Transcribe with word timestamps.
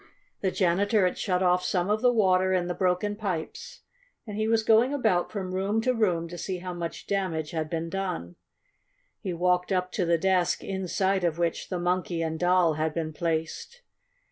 The 0.41 0.49
janitor 0.49 1.05
had 1.05 1.19
shut 1.19 1.43
off 1.43 1.63
some 1.63 1.87
of 1.91 2.01
the 2.01 2.11
water 2.11 2.53
in 2.53 2.65
the 2.65 2.73
broken 2.73 3.15
pipes, 3.15 3.81
and 4.25 4.35
he 4.35 4.47
was 4.47 4.63
going 4.63 4.95
about 4.95 5.31
from 5.31 5.53
room 5.53 5.79
to 5.81 5.93
room 5.93 6.27
to 6.29 6.39
see 6.39 6.57
how 6.57 6.73
much 6.73 7.05
damage 7.05 7.51
had 7.51 7.69
been 7.69 7.87
done. 7.87 8.35
He 9.19 9.31
walked 9.31 9.71
up 9.71 9.91
to 9.91 10.05
the 10.05 10.17
desk 10.17 10.63
inside 10.63 11.23
of 11.23 11.37
which 11.37 11.69
the 11.69 11.77
Monkey 11.77 12.23
and 12.23 12.39
Doll 12.39 12.73
had 12.73 12.95
been 12.95 13.13
placed. 13.13 13.83